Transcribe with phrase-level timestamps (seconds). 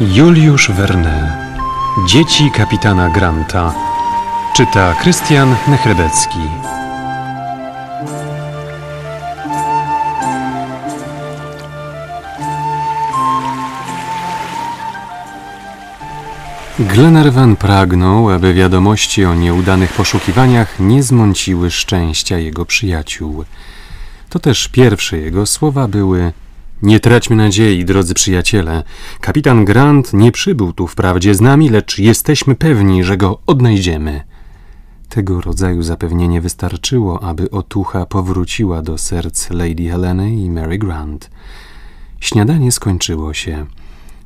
[0.00, 1.46] Juliusz Verne
[2.06, 3.74] Dzieci kapitana Granta.
[4.56, 6.38] Czyta Krystian Nechrebecki.
[16.78, 23.44] Glenarvan pragnął, aby wiadomości o nieudanych poszukiwaniach nie zmąciły szczęścia jego przyjaciół.
[24.30, 26.32] To też pierwsze jego słowa były
[26.82, 28.82] nie traćmy nadziei, drodzy przyjaciele.
[29.20, 34.20] Kapitan Grant nie przybył tu wprawdzie z nami, lecz jesteśmy pewni, że go odnajdziemy.
[35.08, 41.30] Tego rodzaju zapewnienie wystarczyło, aby otucha powróciła do serc Lady Heleny i Mary Grant.
[42.20, 43.66] Śniadanie skończyło się.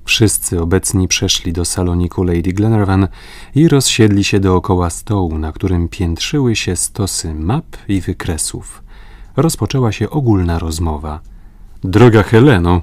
[0.04, 3.08] Wszyscy obecni przeszli do saloniku Lady Glenarvan
[3.54, 8.82] i rozsiedli się dookoła stołu, na którym piętrzyły się stosy map i wykresów.
[9.36, 11.20] Rozpoczęła się ogólna rozmowa–
[11.86, 12.80] Droga Heleno,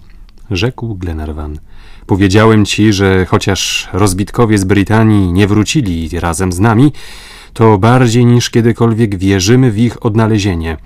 [0.52, 1.60] rzekł Glenarvan,
[2.06, 6.94] powiedziałem ci, że chociaż rozbitkowie z Brytanii nie wrócili razem z nami,
[7.54, 10.78] to bardziej niż kiedykolwiek wierzymy w ich odnalezienie.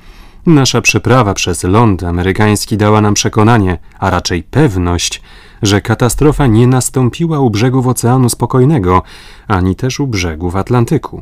[0.46, 5.22] Nasza przeprawa przez ląd amerykański dała nam przekonanie, a raczej pewność,
[5.62, 9.02] że katastrofa nie nastąpiła u brzegów Oceanu Spokojnego,
[9.48, 11.22] ani też u brzegów Atlantyku.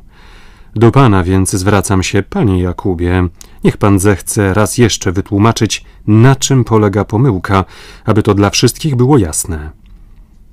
[0.76, 3.28] Do pana więc zwracam się, panie Jakubie.
[3.64, 7.66] Niech pan zechce raz jeszcze wytłumaczyć, na czym polega pomyłka,
[8.06, 9.72] aby to dla wszystkich było jasne.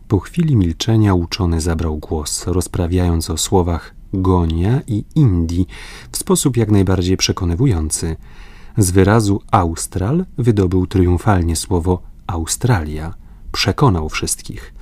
[0.08, 5.66] Po chwili milczenia uczony zabrał głos, rozprawiając o słowach Gonia i Indii
[6.12, 8.16] w sposób jak najbardziej przekonywujący.
[8.78, 13.14] Z wyrazu Austral wydobył triumfalnie słowo Australia.
[13.52, 14.74] Przekonał wszystkich.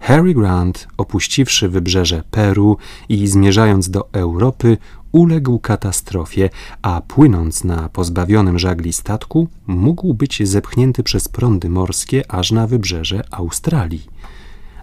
[0.00, 2.76] Harry Grant, opuściwszy wybrzeże Peru
[3.08, 4.78] i zmierzając do Europy,
[5.12, 6.50] uległ katastrofie,
[6.82, 13.22] a płynąc na pozbawionym żagli statku, mógł być zepchnięty przez prądy morskie aż na wybrzeże
[13.30, 14.02] Australii.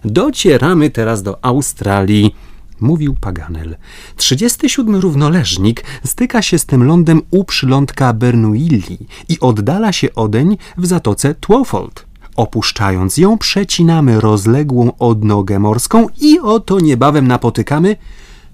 [0.04, 2.34] Docieramy teraz do Australii,
[2.80, 3.76] mówił Paganel.
[4.16, 8.98] 37 równoleżnik styka się z tym lądem u przylądka Bernoulli
[9.28, 12.06] i oddala się odeń w zatoce Twofold.
[12.36, 17.96] Opuszczając ją, przecinamy rozległą odnogę morską i oto niebawem napotykamy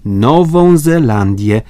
[0.05, 1.61] Nową Zelandię.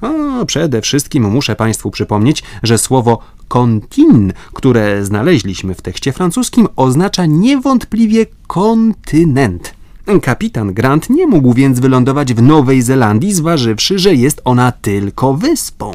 [0.00, 3.18] O, przede wszystkim muszę Państwu przypomnieć, że słowo
[3.48, 9.74] kontin, które znaleźliśmy w tekście francuskim, oznacza niewątpliwie kontynent.
[10.22, 15.92] Kapitan Grant nie mógł więc wylądować w Nowej Zelandii, zważywszy, że jest ona tylko wyspą.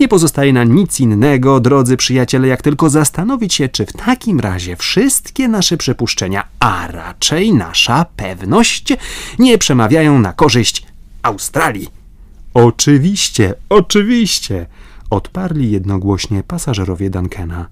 [0.00, 4.76] Nie pozostaje nam nic innego, drodzy przyjaciele, jak tylko zastanowić się, czy w takim razie
[4.76, 8.92] wszystkie nasze przypuszczenia, a raczej nasza pewność,
[9.38, 10.86] nie przemawiają na korzyść
[11.26, 11.88] Australii.
[12.54, 14.66] Oczywiście, oczywiście,
[15.10, 17.66] odparli jednogłośnie pasażerowie Duncana.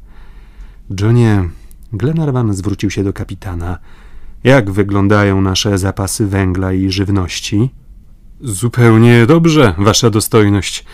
[1.01, 1.49] Johnie,
[1.93, 3.79] Glenarvan zwrócił się do kapitana.
[4.45, 7.71] Jak wyglądają nasze zapasy węgla i żywności?
[8.41, 10.85] Zupełnie dobrze, wasza dostojność.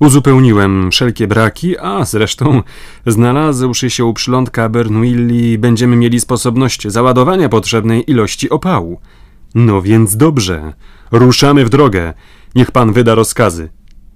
[0.00, 2.62] Uzupełniłem wszelkie braki, a zresztą
[3.06, 9.00] znalazłszy się u przylądka Bernuilli będziemy mieli sposobność załadowania potrzebnej ilości opału.
[9.54, 10.72] No więc dobrze,
[11.10, 12.14] ruszamy w drogę.
[12.54, 13.68] Niech pan wyda rozkazy.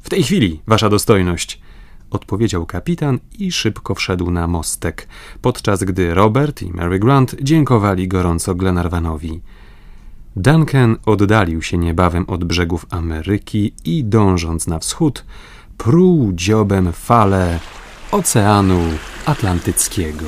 [0.03, 1.61] W tej chwili, wasza dostojność
[2.15, 5.09] odpowiedział kapitan i szybko wszedł na mostek,
[5.43, 9.41] podczas gdy Robert i Mary Grant dziękowali gorąco Glenarvanowi.
[10.37, 15.25] Duncan oddalił się niebawem od brzegów Ameryki i dążąc na wschód,
[15.79, 17.59] pruł dziobem fale
[18.11, 18.81] Oceanu
[19.27, 20.27] Atlantyckiego.